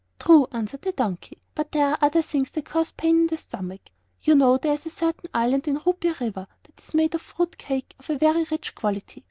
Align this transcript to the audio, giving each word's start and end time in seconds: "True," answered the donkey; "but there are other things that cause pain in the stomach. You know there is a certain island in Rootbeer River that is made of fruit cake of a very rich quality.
"True," 0.19 0.47
answered 0.51 0.81
the 0.81 0.93
donkey; 0.93 1.37
"but 1.53 1.71
there 1.71 1.85
are 1.89 1.97
other 2.01 2.23
things 2.23 2.49
that 2.49 2.65
cause 2.65 2.91
pain 2.91 3.17
in 3.19 3.27
the 3.27 3.37
stomach. 3.37 3.91
You 4.19 4.33
know 4.33 4.57
there 4.57 4.73
is 4.73 4.87
a 4.87 4.89
certain 4.89 5.29
island 5.31 5.67
in 5.67 5.77
Rootbeer 5.77 6.19
River 6.19 6.47
that 6.63 6.81
is 6.83 6.95
made 6.95 7.13
of 7.13 7.21
fruit 7.21 7.55
cake 7.59 7.93
of 7.99 8.09
a 8.09 8.17
very 8.17 8.45
rich 8.49 8.73
quality. 8.73 9.19